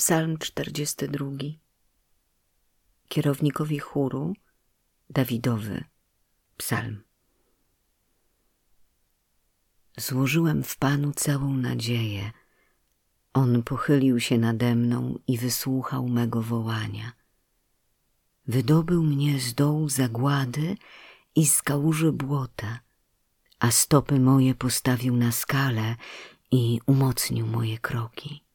[0.00, 1.26] Psalm 42.
[3.08, 4.32] Kierownikowi chóru
[5.10, 5.84] Dawidowy
[6.56, 7.02] psalm.
[9.98, 12.30] Złożyłem w Panu całą nadzieję.
[13.32, 17.12] On pochylił się nade mną i wysłuchał mego wołania.
[18.46, 20.76] Wydobył mnie z dołu zagłady
[21.34, 22.80] i z kałuży błota,
[23.58, 25.96] a stopy moje postawił na skale
[26.50, 28.49] i umocnił moje kroki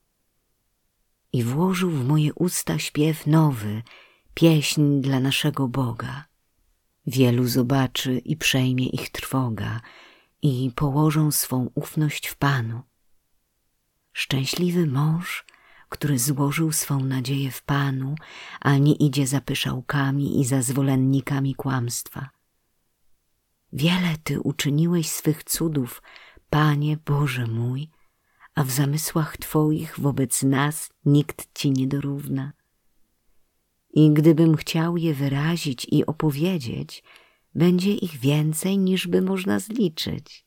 [1.35, 3.81] i włożył w moje usta śpiew nowy,
[4.33, 6.25] pieśń dla naszego Boga.
[7.07, 9.81] Wielu zobaczy i przejmie ich trwoga
[10.41, 12.81] i położą swą ufność w Panu.
[14.13, 15.45] Szczęśliwy mąż,
[15.89, 18.15] który złożył swą nadzieję w Panu,
[18.59, 22.29] a nie idzie za pyszałkami i za zwolennikami kłamstwa.
[23.73, 26.01] Wiele Ty uczyniłeś swych cudów,
[26.49, 27.89] Panie Boże mój,
[28.55, 32.51] a w zamysłach Twoich wobec nas nikt Ci nie dorówna.
[33.93, 37.03] I gdybym chciał je wyrazić i opowiedzieć,
[37.55, 40.45] będzie ich więcej, niż by można zliczyć.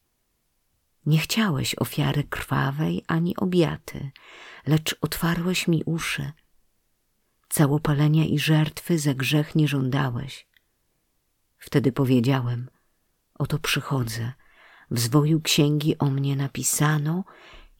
[1.06, 4.10] Nie chciałeś ofiary krwawej ani obiaty,
[4.66, 6.32] lecz otwarłeś mi uszy.
[7.48, 10.46] Całopalenia i żertwy za grzech nie żądałeś.
[11.58, 12.70] Wtedy powiedziałem,
[13.34, 14.32] oto przychodzę,
[14.90, 17.24] w zwoju księgi o mnie napisano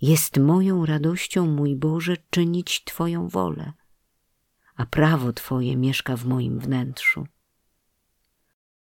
[0.02, 3.72] jest moją radością, mój Boże, czynić Twoją wolę,
[4.76, 7.26] a prawo Twoje mieszka w moim wnętrzu.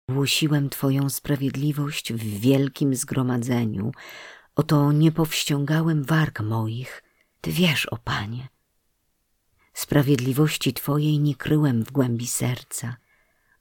[0.09, 3.91] Głosiłem Twoją sprawiedliwość w wielkim zgromadzeniu,
[4.55, 7.03] oto nie powściągałem warg moich,
[7.41, 8.47] Ty wiesz, o Panie.
[9.73, 12.97] Sprawiedliwości Twojej nie kryłem w głębi serca,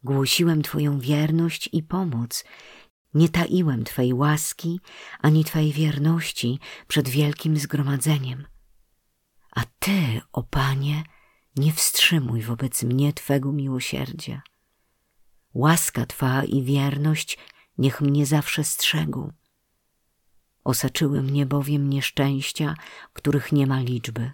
[0.05, 2.45] głosiłem Twoją wierność i pomoc
[3.15, 4.81] nie taiłem Twej łaski
[5.21, 6.59] ani Twej wierności
[6.89, 8.47] przed wielkim zgromadzeniem.
[9.51, 11.03] A Ty, o Panie,
[11.57, 14.43] nie wstrzymuj wobec mnie Twego miłosierdzia.
[15.55, 17.39] Łaska Twa i wierność
[17.79, 19.33] niech mnie zawsze strzegą.
[20.65, 22.75] Osaczyły mnie bowiem nieszczęścia,
[23.13, 24.31] których nie ma liczby.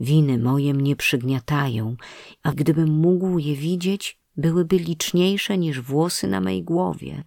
[0.00, 1.96] Winy moje mnie przygniatają,
[2.42, 7.24] a gdybym mógł je widzieć, byłyby liczniejsze niż włosy na mej głowie–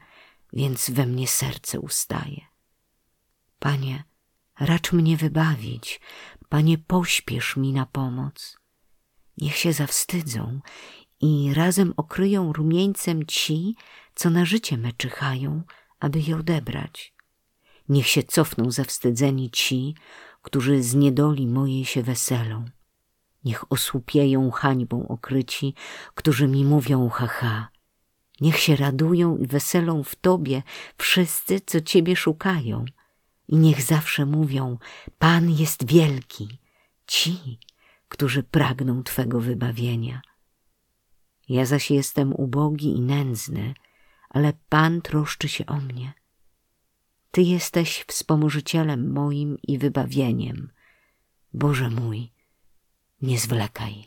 [0.54, 2.42] więc we mnie serce ustaje.
[3.60, 4.04] Panie,
[4.60, 6.02] racz mnie wybawić,
[6.50, 8.58] Panie, pośpiesz mi na pomoc.
[9.38, 10.60] Niech się zawstydzą
[11.22, 13.76] i razem okryją rumieńcem ci,
[14.16, 15.64] co na życie me czyhają,
[16.00, 17.14] aby je odebrać.
[17.90, 19.96] Niech się cofną zawstydzeni ci,
[20.42, 22.66] którzy z niedoli mojej się weselą.
[23.44, 25.74] Niech osłupieją hańbą okryci,
[26.16, 27.70] którzy mi mówią haha.
[28.42, 30.64] Niech się radują i weselą w Tobie
[30.98, 32.86] wszyscy, co Ciebie szukają.
[33.48, 34.78] I niech zawsze mówią,
[35.20, 36.60] Pan jest wielki,
[37.08, 37.60] ci,
[38.08, 40.22] którzy pragną Twego wybawienia.
[41.50, 43.74] Ja zaś jestem ubogi i nędzny,
[44.30, 46.14] ale Pan troszczy się o mnie.
[47.32, 50.72] Ty jesteś wspomożycielem moim i wybawieniem.
[51.54, 52.32] Boże mój,
[53.22, 54.06] nie zwlekaj.